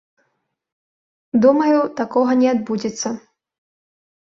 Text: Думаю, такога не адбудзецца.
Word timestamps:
Думаю, 1.45 1.77
такога 2.03 2.31
не 2.43 2.49
адбудзецца. 2.57 3.07